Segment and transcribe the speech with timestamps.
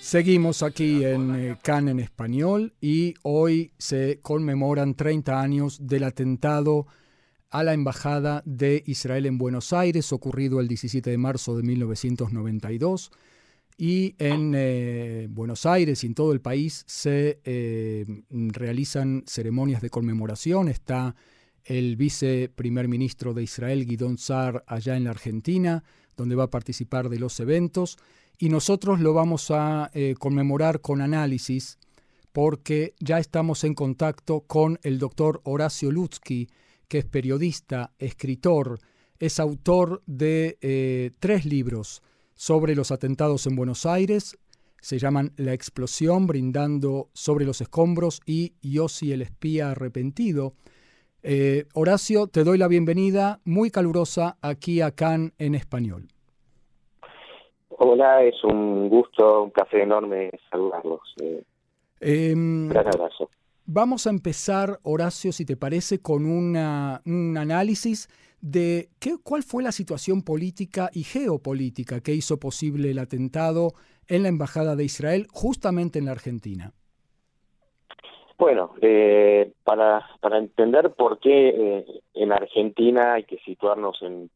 [0.00, 6.86] Seguimos aquí en eh, CAN en español y hoy se conmemoran 30 años del atentado
[7.50, 13.10] a la Embajada de Israel en Buenos Aires, ocurrido el 17 de marzo de 1992.
[13.76, 19.90] Y en eh, Buenos Aires y en todo el país se eh, realizan ceremonias de
[19.90, 20.68] conmemoración.
[20.68, 21.16] Está
[21.64, 25.84] el viceprimer ministro de Israel, Guidón Sar, allá en la Argentina,
[26.16, 27.98] donde va a participar de los eventos.
[28.38, 31.78] Y nosotros lo vamos a eh, conmemorar con análisis
[32.32, 36.48] porque ya estamos en contacto con el doctor Horacio Lutzky,
[36.88, 38.78] que es periodista, escritor,
[39.18, 42.02] es autor de eh, tres libros
[42.34, 44.38] sobre los atentados en Buenos Aires,
[44.80, 50.54] se llaman La explosión, brindando sobre los escombros y Yossi el espía arrepentido.
[51.22, 56.08] Eh, Horacio, te doy la bienvenida muy calurosa aquí a Cannes en español.
[57.68, 61.00] Hola, es un gusto, un placer enorme saludarlos.
[61.20, 61.42] Eh,
[62.00, 63.28] em, gran abrazo.
[63.66, 68.08] Vamos a empezar, Horacio, si te parece, con un análisis
[68.40, 73.72] de qué, cuál fue la situación política y geopolítica que hizo posible el atentado
[74.08, 76.72] en la Embajada de Israel justamente en la Argentina.
[78.40, 84.30] Bueno, eh, para, para entender por qué eh, en Argentina hay que situarnos en,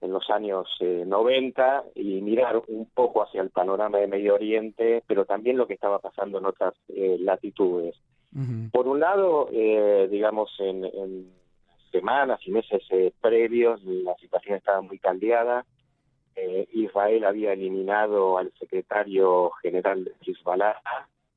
[0.00, 5.02] en los años 90 eh, y mirar un poco hacia el panorama de Medio Oriente,
[5.04, 7.96] pero también lo que estaba pasando en otras latitudes.
[8.70, 11.32] Por un lado, digamos, en, en,
[11.90, 12.84] semanas y meses
[13.20, 15.66] previos, la situación estaba muy caldeada.
[16.72, 20.80] Israel había eliminado al secretario general de Hezbollah,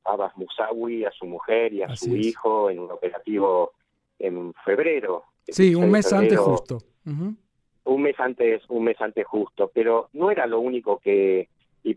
[0.04, 3.72] Abbas Musawi, a su mujer y a su hijo en un operativo
[4.18, 5.24] en febrero.
[5.46, 6.78] Sí, un mes antes justo.
[7.04, 11.48] Un mes antes, un mes antes justo, pero no era lo único que,
[11.82, 11.94] y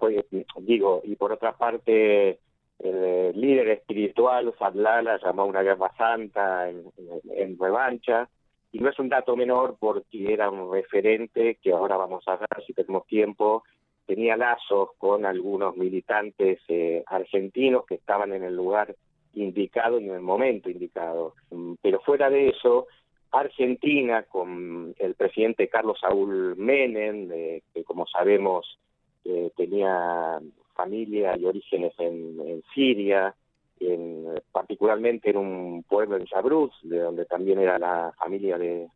[0.61, 2.39] digo, y por otra parte,
[2.79, 6.83] el líder espiritual Fadlala llamó a una guerra santa en,
[7.31, 8.29] en, revancha,
[8.71, 12.49] y no es un dato menor porque era un referente que ahora vamos a ver
[12.65, 13.63] si tenemos tiempo
[14.07, 18.95] tenía lazos con algunos militantes eh, argentinos que estaban en el lugar
[19.33, 21.35] indicado y en el momento indicado.
[21.51, 22.87] Mm, pero fuera de eso,
[23.31, 28.79] Argentina, con el presidente Carlos Saúl Menem, que como sabemos
[29.25, 30.39] eh, tenía
[30.73, 33.35] familia y orígenes en, Siria,
[33.81, 38.87] en, particularmente en un pueblo en Chabruz, de donde también era la familia de,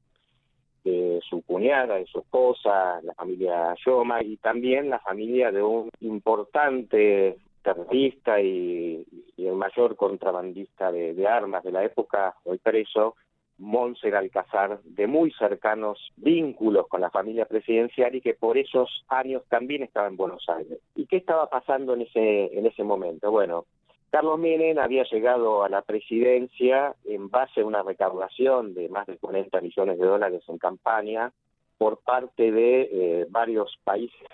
[0.83, 5.89] de su cuñada, de su esposa, la familia Yoma y también la familia de un
[6.01, 9.05] importante terrorista y,
[9.37, 13.15] el mayor contrabandista de, armas de la época, hoy preso,
[13.57, 19.43] Monser Alcázar, de muy cercanos vínculos con la familia presidencial y que por esos años
[19.49, 20.79] también estaba en Buenos Aires.
[20.95, 23.31] ¿Y qué estaba pasando en ese, en ese momento?
[23.31, 23.65] Bueno,
[24.11, 29.15] Carlos Menem había llegado a la presidencia en base a una recaudación de más de
[29.15, 31.31] 40 millones de dólares en campaña
[31.77, 34.27] por parte de eh, varios países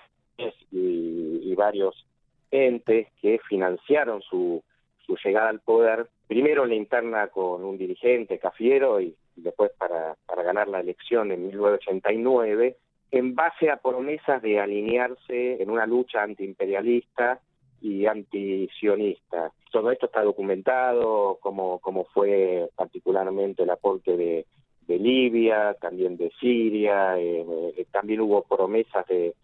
[0.72, 2.06] y, varios
[2.52, 4.64] entes que financiaron su,
[5.06, 10.44] su llegada al poder, primero la interna con un dirigente, Cafiero, y después para, para
[10.44, 12.78] ganar la elección en 1989,
[13.10, 17.40] en base a promesas de alinearse en una lucha antiimperialista
[17.88, 19.52] y antisionista.
[19.72, 24.46] Todo esto está documentado, como, como fue particularmente el aporte de,
[24.88, 27.46] de Libia, también de Siria, eh,
[27.78, 29.36] eh, también hubo promesas de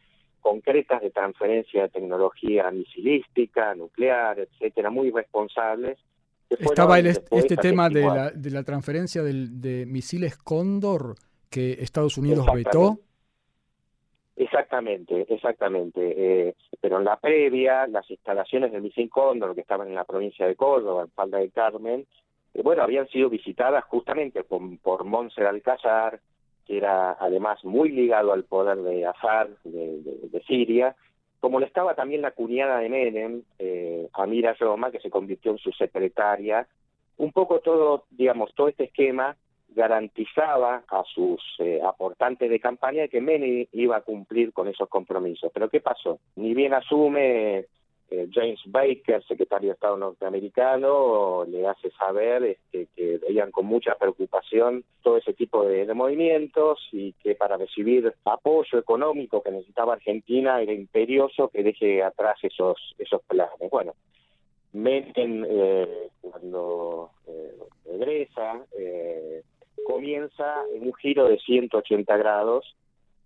[0.41, 5.97] concretas de transferencia de tecnología misilística, nuclear, etcétera, muy responsables.
[6.49, 11.15] Estaba este tema de la, de la transferencia de misiles Cóndor
[11.49, 12.99] que Estados Unidos vetó.
[14.35, 16.01] Exactamente, exactamente.
[16.47, 20.47] Eh, pero en la previa, las instalaciones del Misil Cóndor, que estaban en la provincia
[20.47, 22.05] de Córdoba, en Falda de Carmen,
[22.53, 26.19] eh, bueno, habían sido visitadas justamente por, por Monser Alcázar,
[26.65, 30.95] que era además muy ligado al poder de Azar de, Siria,
[31.39, 35.57] como le estaba también la cuñada de Menem, eh, Amira Roma, que se convirtió en
[35.57, 36.67] su secretaria.
[37.17, 39.35] Un poco todo, digamos, todo este esquema
[39.75, 45.51] garantizaba a sus eh, aportantes de campaña que Menem iba a cumplir con esos compromisos.
[45.53, 46.19] Pero ¿qué pasó?
[46.35, 47.65] Ni bien asume
[48.13, 53.95] eh, James Baker, secretario de Estado norteamericano, le hace saber este, que veían con mucha
[53.95, 60.61] preocupación todo ese tipo de, movimientos y que para recibir apoyo económico que necesitaba Argentina
[60.61, 63.69] era imperioso que deje atrás esos, esos planes.
[63.71, 63.95] Bueno,
[64.73, 67.53] Menem, eh, cuando eh,
[67.85, 68.63] regresa,
[70.73, 72.75] en un giro de 180 grados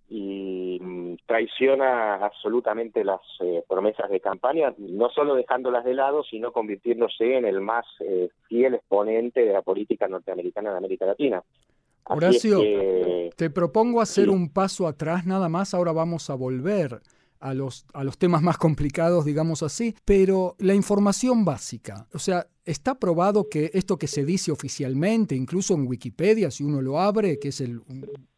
[0.09, 6.51] y mm, traiciona absolutamente las eh, promesas de campaña, no solo dejándolas de lado, sino
[6.51, 11.43] convirtiéndose en el más eh, fiel exponente de la política norteamericana en América Latina.
[12.05, 12.61] Horacio,
[13.35, 17.01] te propongo hacer un paso atrás nada más, ahora vamos a volver
[17.39, 22.47] a los, a los temas más complicados, digamos así, pero la información básica, o sea,
[22.65, 27.39] está probado que esto que se dice oficialmente, incluso en Wikipedia, si uno lo abre,
[27.39, 27.81] que es el,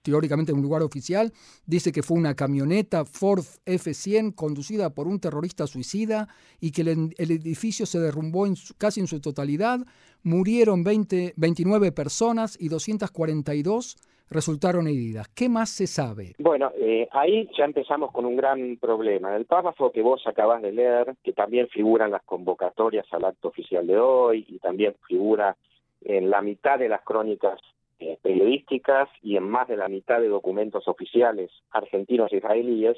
[0.03, 1.33] teóricamente un lugar oficial,
[1.65, 6.29] dice que fue una camioneta Ford F-100 conducida por un terrorista suicida
[6.59, 8.47] y que el, edificio se derrumbó
[8.77, 9.85] casi en su totalidad,
[10.21, 13.97] murieron 20, 29 personas y 242
[14.29, 15.27] resultaron heridas.
[15.29, 16.35] ¿Qué más se sabe?
[16.39, 19.29] Bueno, eh, ahí ya empezamos con un gran problema.
[19.29, 23.49] En el párrafo que vos acabas de leer, que también figuran las convocatorias al acto
[23.49, 25.55] oficial de hoy y también figura
[26.01, 27.59] en la mitad de las crónicas
[27.99, 32.97] eh, periodísticas y en más de la mitad de documentos oficiales argentinos e israelíes,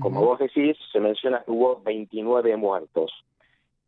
[0.00, 3.12] como vos decís, se menciona que hubo 29 muertos.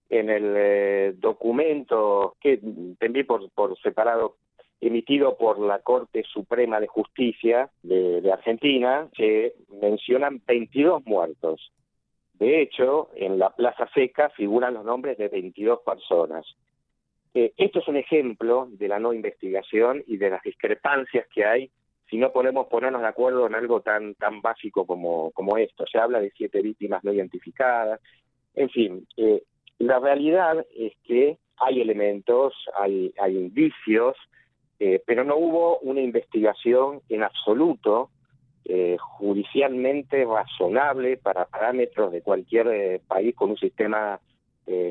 [0.09, 2.61] En el eh, documento que
[2.99, 4.37] te por, por separado
[4.81, 11.73] emitido por la Corte Suprema de Justicia de, Argentina, se mencionan 22 muertos.
[12.35, 16.47] De hecho, en la Plaza Seca figuran los nombres de 22 personas.
[17.35, 21.71] Eh, esto es un ejemplo de la no investigación y de las discrepancias que hay
[22.09, 25.85] si no podemos ponernos de acuerdo en algo tan, tan básico como, como esto.
[25.87, 28.00] Se habla de siete víctimas no identificadas.
[28.55, 29.44] En fin, eh,
[29.79, 34.17] la realidad es que hay elementos, hay, hay indicios
[34.82, 38.09] eh, pero no hubo una investigación en absoluto
[38.65, 44.19] eh, judicialmente razonable para parámetros de cualquier eh, país con un sistema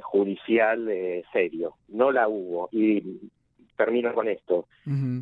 [0.02, 0.92] judicial
[1.32, 1.76] serio.
[1.88, 2.68] No la hubo.
[2.74, 3.22] Y
[3.78, 4.66] termino con esto.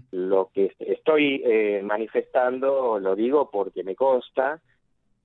[0.09, 1.43] Lo que estoy
[1.83, 4.59] manifestando lo digo porque me consta,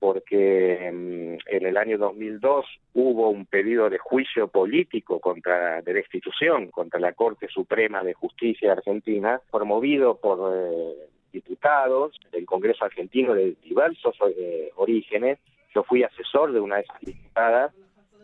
[0.03, 6.71] porque mm, en el año 2002 hubo un pedido de juicio político contra de destitución
[6.71, 13.33] contra la Corte Suprema de Justicia de Argentina, promovido por eh, diputados del Congreso argentino
[13.33, 15.39] de diversos eh, orígenes.
[15.73, 17.73] Yo fui asesor de una de esas diputadas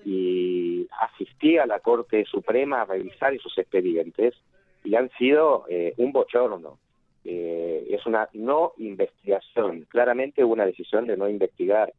[0.04, 4.36] y asistí a la Corte Suprema a revisar esos expedientes
[4.84, 6.78] y han sido eh, un bochorno
[7.26, 9.86] eh, es una no investigación.
[9.90, 11.94] Claramente hubo una decisión de no investigar,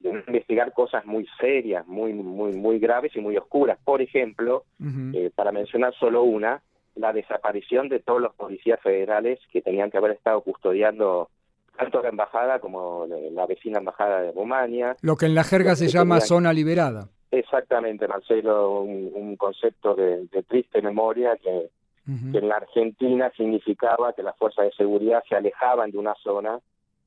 [0.00, 3.78] de no investigar cosas muy serias, muy, muy, muy graves y muy oscuras.
[3.84, 4.64] Por ejemplo,
[5.14, 6.62] eh, para mencionar solo una,
[6.94, 11.30] la desaparición de todos los policías federales que tenían que haber estado custodiando
[11.76, 14.96] tanto la embajada como la vecina embajada de Rumania.
[15.02, 17.08] Lo que en la jerga se llama zona liberada.
[17.30, 21.70] Exactamente, Marcelo, un, concepto de, triste memoria que
[22.06, 26.60] que en la Argentina significaba que las fuerzas de seguridad se alejaban de una zona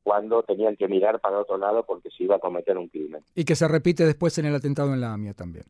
[0.03, 3.23] cuando tenían que mirar para otro lado porque se iba a cometer un crimen.
[3.35, 5.65] Y que se repite después en el atentado en la AMIA también.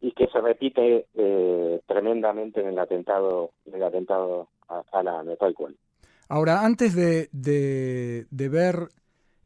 [0.00, 5.36] Y que se repite eh, tremendamente en el atentado, en el atentado a, la AMIA,
[5.36, 5.76] tal cual.
[6.28, 8.88] Ahora, antes de, de, ver,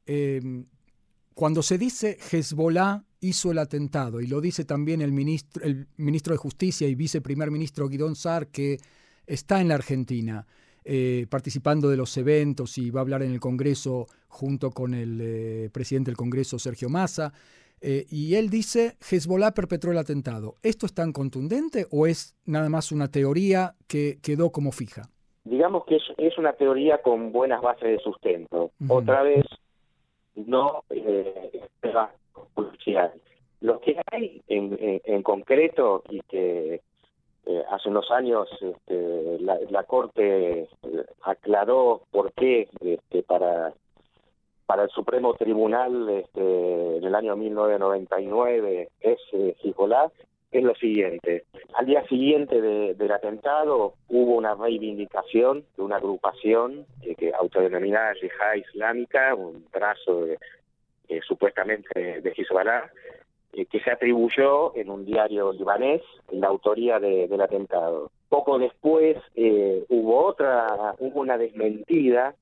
[0.07, 0.41] eh,
[1.35, 6.33] cuando se dice Hezbollah hizo el atentado, y lo dice también el ministro, el ministro
[6.33, 8.79] de Justicia y viceprimer ministro Guidón Sar, que
[9.27, 10.47] está en la Argentina,
[10.85, 15.19] eh, participando de los eventos y va a hablar en el Congreso junto con el
[15.21, 17.33] eh, presidente del Congreso, Sergio Massa.
[17.81, 20.55] Eh, y él dice, Hezbollah perpetró el atentado.
[20.63, 25.11] ¿Esto es tan contundente o es nada más una teoría que quedó como fija?
[25.45, 28.71] Digamos que es, una teoría con buenas bases de sustento.
[28.89, 29.45] Otra vez,
[30.35, 30.83] no
[33.61, 36.83] lo que hay en, concreto y que
[37.47, 40.69] eh, hace unos años este, la, Corte eh,
[41.23, 43.73] aclaró por qué este, para
[44.67, 49.57] para el Supremo Tribunal este, en el año 1999 es eh,
[50.53, 51.45] es lo siguiente.
[51.75, 58.55] Al día siguiente del atentado hubo una reivindicación de una agrupación eh, que autodenominada Yihad
[58.55, 60.39] Islámica, un brazo de,
[61.09, 62.91] eh, supuestamente de Hezbollah,
[63.57, 68.11] eh, que se atribuyó en un diario libanés la autoría del atentado.
[68.29, 72.35] Poco después eh, hubo otra, hubo una desmentida,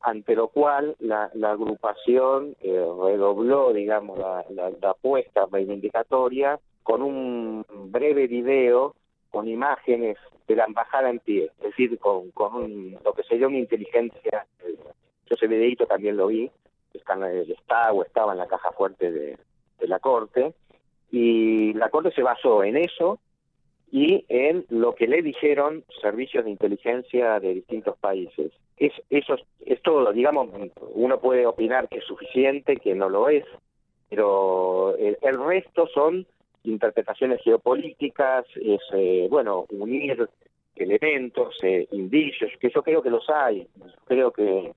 [0.00, 8.26] ante lo cual la, agrupación eh, redobló, digamos, la, la, apuesta reivindicatoria con un breve
[8.26, 8.94] video
[9.30, 10.16] con imágenes
[10.48, 14.46] de la embajada en pie, es decir, con, con lo que sería una inteligencia.
[15.26, 16.50] Yo ese videito también lo vi,
[16.98, 19.38] está, está o estaba en la caja fuerte de,
[19.78, 20.54] de la Corte,
[21.10, 23.18] y la Corte se basó en eso
[23.92, 28.50] y en lo que le dijeron servicios de inteligencia de distintos países.
[28.78, 30.48] Es, eso es, todo, digamos,
[30.94, 33.44] uno puede opinar que es suficiente, que no lo es,
[34.08, 36.26] pero el, resto son
[36.64, 40.26] interpretaciones geopolíticas, es, eh, bueno, unir
[40.76, 43.68] elementos, eh, indicios, que yo creo que los hay,
[44.06, 44.72] creo que,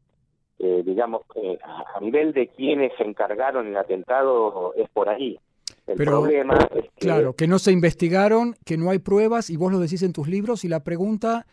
[0.59, 1.23] eh, digamos,
[1.95, 5.37] a nivel de quienes se encargaron el atentado es por ahí.
[5.87, 6.99] El problema es que...
[6.99, 10.27] Claro, que no se investigaron, que no hay pruebas, y vos lo decís en tus
[10.27, 11.45] libros, y la pregunta,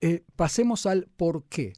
[0.00, 1.72] eh, pasemos al por qué.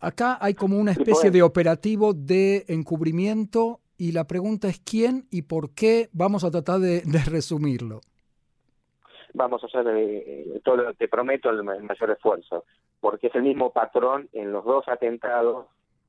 [0.00, 5.42] Acá hay como una especie de operativo de encubrimiento, y la pregunta es quién y
[5.42, 6.08] por qué.
[6.12, 8.00] Vamos a tratar de, resumirlo.
[9.36, 12.64] Vamos a hacer, eh, todo, te prometo, el mayor esfuerzo,
[13.00, 15.66] porque es el mismo patrón en los dos atentados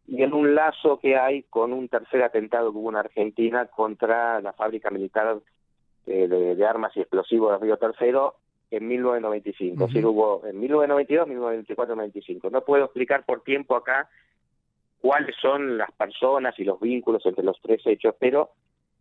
[0.07, 4.39] y en un lazo que hay con un tercer atentado que hubo en Argentina contra
[4.41, 5.39] la fábrica militar
[6.05, 8.35] eh, de, armas y explosivos de Río Tercero
[8.71, 9.83] en 1995.
[9.83, 12.49] Uh hubo en 1992, 1994, 1995.
[12.49, 14.09] No puedo explicar por tiempo acá
[15.01, 18.51] cuáles son las personas y los vínculos entre los tres hechos, pero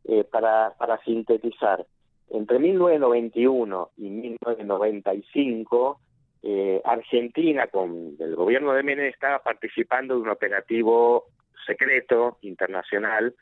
[0.04, 1.86] eh, para, para sintetizar,
[2.30, 6.00] entre 1991 y 1995
[6.42, 11.24] eh, Argentina, con el gobierno de Menem, estaba participando de un operativo
[11.66, 13.34] secreto internacional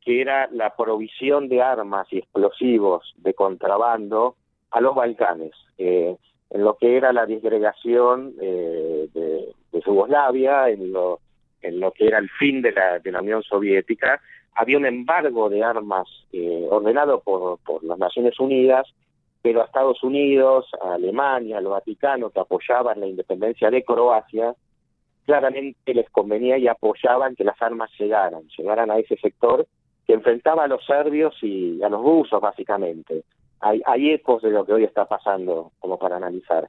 [0.00, 4.36] que era la provisión de armas y explosivos de contrabando
[4.70, 6.16] a los Balcanes, eh,
[6.50, 9.54] en lo que era la disgregación eh, de,
[9.86, 11.20] Yugoslavia, en lo,
[11.62, 14.20] en lo que era el fin de la, de la Unión Soviética,
[14.54, 16.08] había un embargo de armas
[16.68, 18.86] ordenado por, por las Naciones Unidas
[19.42, 24.54] pero a Estados Unidos, a Alemania, a los Vaticano, que apoyaban la independencia de Croacia,
[25.24, 29.66] claramente les convenía y apoyaban que las armas llegaran, llegaran a ese sector
[30.06, 33.24] que enfrentaba a los serbios y a los rusos, básicamente.
[33.60, 36.68] Hay, hay ecos de lo que hoy está pasando como para analizar.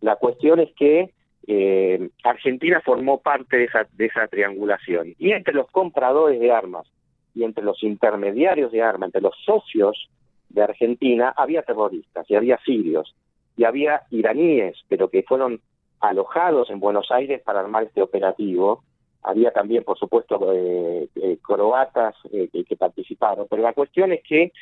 [0.00, 1.12] La cuestión es que
[1.50, 5.14] eh, Argentina formó parte de esa, de esa triangulación.
[5.18, 6.86] Y entre los compradores de armas
[7.34, 10.10] y entre los intermediarios de armas, entre los socios
[10.50, 13.14] de Argentina había terroristas y había sirios
[13.56, 15.60] y había iraníes, pero que fueron
[16.00, 18.84] alojados en Buenos Aires para armar este operativo.
[19.22, 23.46] Había también, por supuesto, eh, eh, croatas eh, que, participaron.
[23.48, 24.52] Pero la cuestión es que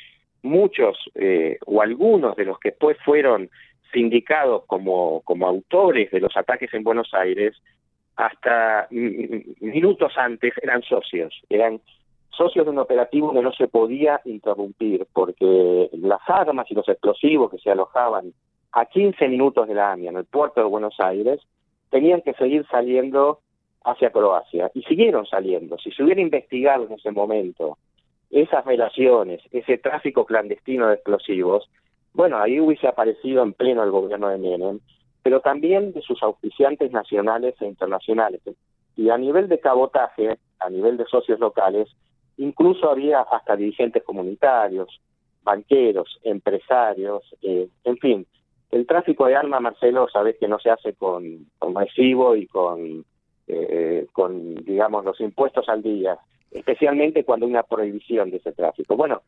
[0.41, 0.97] muchos
[1.65, 3.49] o algunos de los que después fueron
[3.91, 7.55] sindicados como, como autores de los ataques en Buenos Aires,
[8.15, 11.79] hasta minutos antes eran socios, eran
[12.29, 17.51] socios de un operativo que no se podía interrumpir porque las armas y los explosivos
[17.51, 18.33] que se alojaban
[18.71, 21.41] a 15 minutos de la AMIA en el puerto de Buenos Aires
[21.89, 23.39] tenían que seguir saliendo
[23.83, 25.77] hacia Croacia y siguieron saliendo.
[25.77, 27.77] Si se hubiera investigado en ese momento
[28.29, 31.69] esas relaciones, ese tráfico clandestino de explosivos,
[32.17, 34.79] bueno, ahí hubiese aparecido en pleno el gobierno de Menem,
[35.23, 38.41] pero también de sus auspiciantes nacionales e internacionales.
[38.97, 41.87] Y a nivel de cabotaje, a nivel de socios locales,
[42.37, 45.01] Incluso había hasta dirigentes comunitarios,
[45.43, 48.27] banqueros, empresarios, eh, en fin.
[48.69, 53.03] El tráfico de armas, Marcelo, sabes que no se hace con, con recibo y con,
[53.47, 56.17] eh, con, digamos, los impuestos al día,
[56.51, 58.95] especialmente cuando hay una prohibición de ese tráfico.
[58.95, 59.21] Bueno.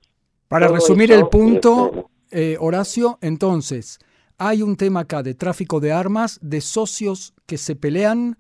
[0.48, 4.00] Para resumir el punto, este, eh, Horacio, entonces,
[4.38, 8.38] hay un tema acá de tráfico de armas, de socios que se pelean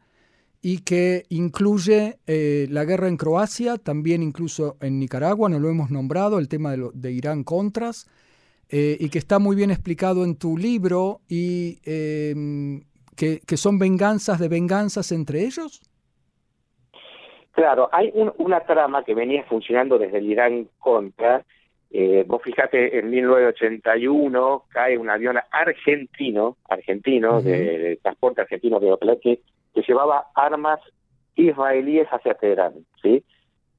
[0.61, 5.89] y que incluye eh, la guerra en Croacia, también incluso en Nicaragua, no lo hemos
[5.89, 8.07] nombrado, el tema de, de Irán-Contras,
[8.71, 12.81] eh, y que está muy bien explicado en tu libro, y em,
[13.15, 15.81] que, son venganzas de venganzas entre ellos.
[17.51, 21.43] Claro, hay una trama que venía funcionando desde el Irán-Contra.
[21.91, 29.39] Eh, vos fijate, en 1981 cae un avión argentino, argentino, de, transporte argentino de que
[29.73, 30.79] que llevaba armas
[31.35, 33.23] israelíes hacia Teherán, ¿sí?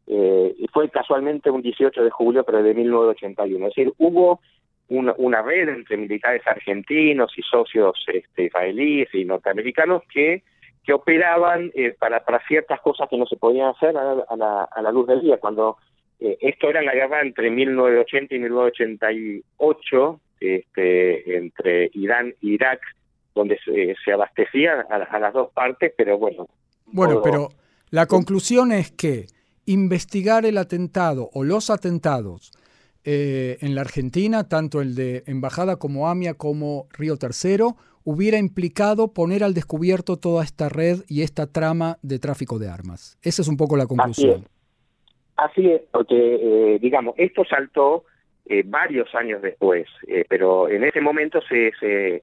[0.07, 3.67] Eh, y fue casualmente un 18 de julio, pero de 1981.
[3.69, 4.41] Es decir, hubo
[4.89, 10.43] una, red entre militares argentinos y socios este, israelíes y norteamericanos que,
[10.83, 14.83] que operaban eh, para, para ciertas cosas que no se podían hacer a, la, a
[14.83, 15.39] la, luz del día.
[15.39, 15.77] Cuando
[16.21, 22.81] eh, esto era la guerra entre 1980 y 1988, este, entre Irán e Irak,
[23.35, 26.47] donde se, abastecía a, las dos partes, pero bueno.
[26.87, 27.49] Bueno, pero
[27.91, 29.27] la conclusión es que
[29.65, 32.53] investigar el atentado o los atentados
[33.05, 39.15] eh, en la Argentina, tanto el de Embajada como AMIA como Río Tercero, hubiera implicado
[39.15, 43.17] poner al descubierto toda esta red y esta trama de tráfico de armas.
[43.23, 44.47] Esa es un poco la conclusión.
[45.41, 48.05] Así es, porque, eh, digamos, esto saltó
[48.47, 49.87] eh, varios años después,
[50.29, 52.23] pero en ese momento se, se,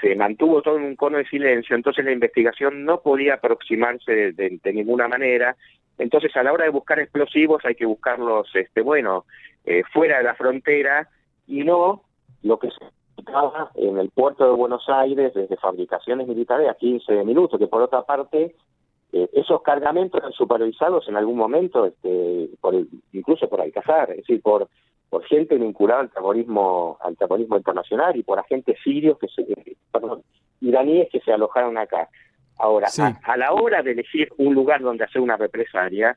[0.00, 4.58] se, mantuvo todo en un cono de silencio, entonces la investigación no podía aproximarse de,
[4.62, 5.56] de ninguna manera,
[5.98, 9.24] entonces, a la hora de buscar explosivos hay que buscarlos, este, bueno,
[9.64, 11.08] eh, fuera de la frontera
[11.46, 12.02] y no
[12.42, 12.84] lo que se
[13.16, 17.82] buscaba en el puerto de Buenos Aires desde fabricaciones militares a 15 minutos, que por
[17.82, 18.54] otra parte
[19.12, 22.74] eh, esos cargamentos eran supervisados en algún momento, este, por
[23.12, 24.68] incluso por Alcazar, es decir, por
[25.08, 29.46] por gente vinculada al terrorismo al terrorismo internacional y por agentes sirios que se,
[29.92, 30.22] perdón,
[30.60, 32.08] iraníes que se alojaron acá.
[32.58, 32.88] Ahora,
[33.22, 36.16] a, la hora de elegir un lugar donde hacer una represalia,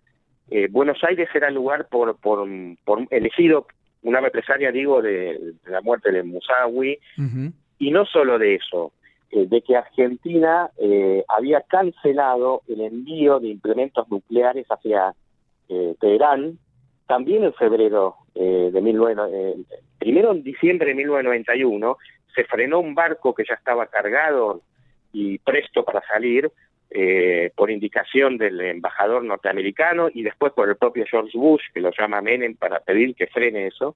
[0.50, 2.48] eh, Buenos Aires era el lugar por, por,
[2.86, 3.67] por elegido,
[4.03, 6.98] una represalia, digo, de, la muerte de Musawi,
[7.77, 8.93] y no solo de eso,
[9.31, 15.13] eh, de que Argentina eh, había cancelado el envío de implementos nucleares hacia
[16.00, 16.57] Teherán,
[17.05, 19.55] también en febrero de 19...
[20.00, 21.98] primero en diciembre de 1991,
[22.33, 24.62] se frenó un barco que ya estaba cargado
[25.13, 26.51] y presto para salir
[26.91, 31.91] eh, por indicación del embajador norteamericano y después por el propio George Bush, que lo
[31.91, 33.95] llama Menem para pedir que frene eso,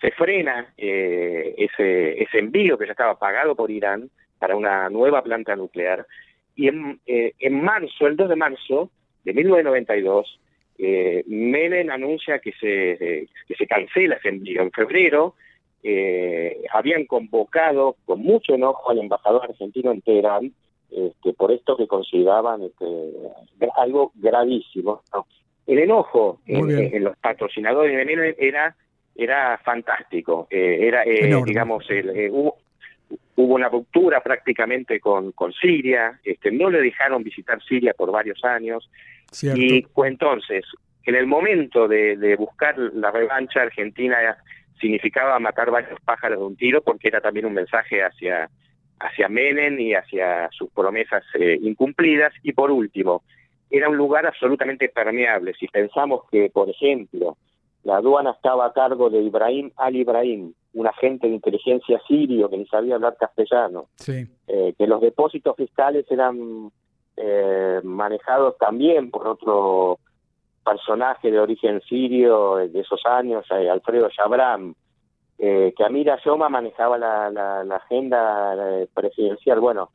[0.00, 5.22] se frena eh, ese, ese envío que ya estaba pagado por Irán para una nueva
[5.22, 6.06] planta nuclear.
[6.54, 8.90] Y en, eh, en marzo, el 2 de marzo
[9.24, 10.40] de 1992,
[10.78, 14.62] eh, Menem anuncia que se, que se cancela ese envío.
[14.62, 15.34] En febrero,
[15.82, 20.52] eh, habían convocado con mucho enojo al embajador argentino en Teherán
[20.90, 22.84] este, por esto que consideraban este,
[23.76, 25.02] algo gravísimo.
[25.66, 28.76] El enojo en, los patrocinadores de veneno era
[29.16, 30.46] era fantástico.
[30.50, 32.56] Eh, era, eh, digamos, eh, hubo,
[33.36, 36.18] hubo, una ruptura prácticamente con, con Siria.
[36.24, 38.88] Este, no le dejaron visitar Siria por varios años.
[39.42, 40.64] Y fue entonces,
[41.04, 44.36] en el momento de, de buscar la revancha, Argentina
[44.80, 48.48] significaba matar varios pájaros de un tiro porque era también un mensaje hacia,
[48.98, 52.32] hacia Menem y hacia sus promesas eh, incumplidas.
[52.42, 53.22] Y por último,
[53.70, 55.54] era un lugar absolutamente permeable.
[55.54, 57.36] Si pensamos que, por ejemplo,
[57.86, 62.66] la aduana estaba a cargo de Ibrahim al-Ibrahim, un agente de inteligencia sirio que ni
[62.66, 66.72] sabía hablar castellano, eh, que los depósitos fiscales eran
[67.16, 70.00] eh, manejados también por otro
[70.64, 74.74] personaje de origen sirio de esos años, eh, Alfredo Chabram,
[75.38, 79.60] eh, que Amira Yoma manejaba la, la, agenda eh, presidencial.
[79.60, 79.90] Bueno,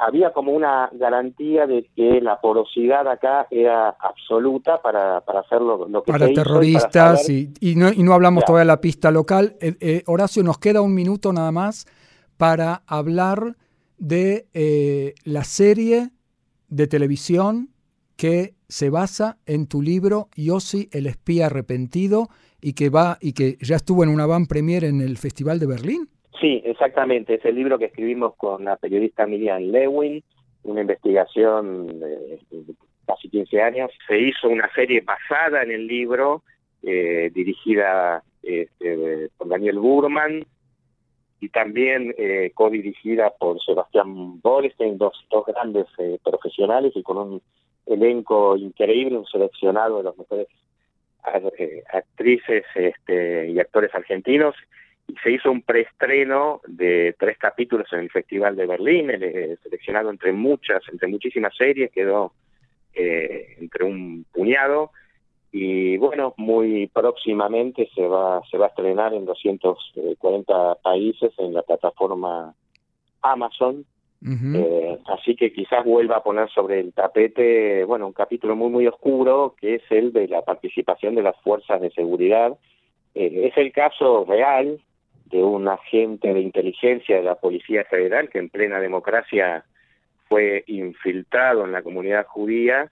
[0.00, 6.02] había como una garantía de que la porosidad acá era absoluta para, para hacer lo,
[6.02, 9.56] que para terroristas y, y, no, y no hablamos todavía de la pista local.
[10.06, 11.86] Horacio, nos queda un minuto nada más
[12.36, 13.56] para hablar
[13.98, 14.46] de
[15.24, 16.10] la serie
[16.68, 17.70] de televisión
[18.16, 22.28] que se basa en tu libro Yossi el espía arrepentido
[22.60, 25.66] y que va y que ya estuvo en una van premier en el Festival de
[25.66, 26.08] Berlín.
[26.40, 30.22] Sí, exactamente, es el libro que escribimos con la periodista Miriam Lewin,
[30.62, 32.38] una investigación de,
[33.06, 33.90] casi 15 años.
[34.06, 36.42] Se hizo una serie basada en el libro,
[36.82, 40.46] eh, dirigida este, por Daniel Burman
[41.40, 47.42] y también eh, co-dirigida por Sebastián Bolstein, dos, dos grandes eh, profesionales y con un
[47.86, 50.48] elenco increíble, un seleccionado de los mejores
[51.58, 54.54] eh, actrices este, y actores argentinos
[55.10, 60.10] y se hizo un preestreno de tres capítulos en el Festival de Berlín, eh, seleccionado
[60.10, 62.32] entre muchas, entre muchísimas series, quedó
[62.94, 64.90] eh, entre un puñado
[65.52, 71.62] y bueno, muy próximamente se va se va a estrenar en 240 países en la
[71.62, 72.54] plataforma
[73.22, 73.84] Amazon
[74.22, 78.86] eh, así que quizás vuelva a poner sobre el tapete, bueno, un capítulo muy, muy
[78.86, 82.56] oscuro, que es el de la participación de las fuerzas de seguridad.
[83.14, 84.78] Eh, es el caso real
[85.30, 89.64] de un agente de inteligencia de la Policía Federal que en plena democracia
[90.28, 92.90] fue infiltrado en la comunidad judía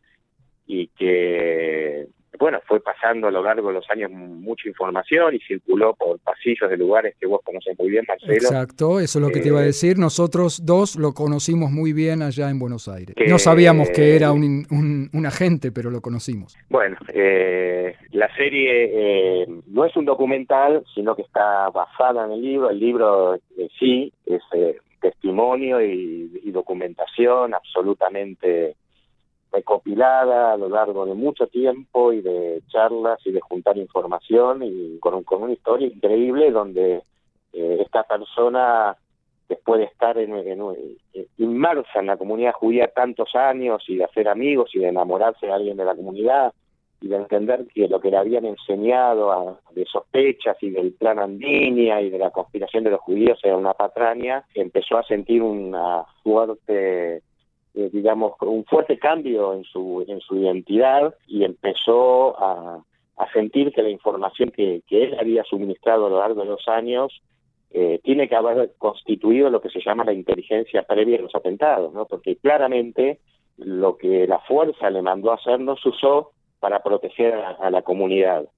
[0.67, 2.07] y que
[2.39, 6.71] bueno, fue pasando a lo largo de los años mucha información y circuló por pasillos
[6.71, 8.35] de lugares que vos conocés muy bien, Marcelo.
[8.35, 9.99] Exacto, eso es lo que te iba a eh, decir.
[9.99, 13.15] Nosotros dos lo conocimos muy bien allá en Buenos Aires.
[13.29, 14.67] no sabíamos que era un,
[15.13, 16.57] un, agente, pero lo conocimos.
[16.71, 22.41] Bueno, eh, la serie eh, no es un documental, sino que está basada en el
[22.41, 22.71] libro.
[22.71, 23.39] El libro
[23.79, 24.43] sí es
[25.01, 28.75] testimonio y, documentación absolutamente
[29.53, 34.99] recopilada a lo largo de mucho tiempo y de charlas y de juntar información y
[34.99, 37.03] con, con una historia increíble donde
[37.53, 38.97] eh, esta persona
[39.49, 40.35] después de estar en,
[41.39, 45.53] inmersa en la comunidad judía tantos años y de hacer amigos y de enamorarse de
[45.53, 46.53] alguien de la comunidad
[47.01, 52.03] y de entender que lo que le habían enseñado de sospechas y del plan Andinia
[52.03, 57.23] y de la conspiración de los judíos era una patraña, empezó a sentir una fuerte
[57.75, 62.83] eh, digamos un fuerte cambio en su en su identidad y empezó a,
[63.17, 66.67] a sentir que la información que, que él había suministrado a lo largo de los
[66.69, 67.21] años
[67.71, 71.93] eh, tiene que haber constituido lo que se llama la inteligencia previa de los atentados,
[71.93, 72.07] ¿no?
[72.07, 73.19] Porque claramente
[73.59, 77.83] lo que la fuerza le mandó a hacer no se usó para proteger a, la
[77.83, 78.49] comunidad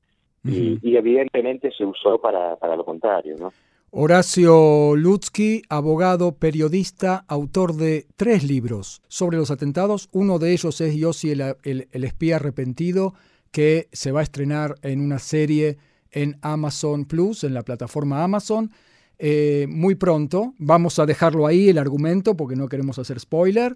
[0.44, 3.52] y, evidentemente se usó para, para lo contrario, ¿no?
[3.92, 10.08] Horacio Lutsky, abogado, periodista, autor de tres libros sobre los atentados.
[10.12, 13.14] Uno de ellos es Yossi el, el espía arrepentido,
[13.50, 15.78] que se va a estrenar en una serie
[16.12, 18.70] en Amazon Plus, en la plataforma Amazon.
[19.18, 20.54] Eh, muy pronto.
[20.58, 23.74] Vamos a dejarlo ahí, el argumento, porque no queremos hacer spoiler.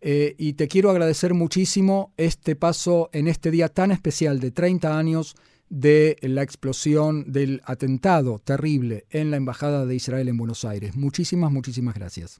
[0.00, 4.96] Eh, y te quiero agradecer muchísimo este paso en este día tan especial de 30
[4.96, 5.34] años
[5.70, 10.96] de la explosión del atentado terrible en la Embajada de Israel en Buenos Aires.
[10.96, 12.38] Muchísimas, muchísimas gracias.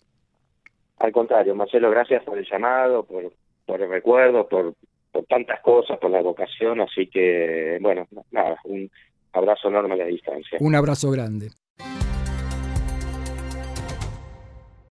[0.98, 3.32] Al contrario, Marcelo, gracias por el llamado, por,
[3.66, 4.74] por el recuerdo, por,
[5.12, 6.80] por tantas cosas, por la vocación.
[6.80, 8.90] Así que, bueno, nada, un
[9.32, 10.58] abrazo enorme a la distancia.
[10.60, 11.50] Un abrazo grande.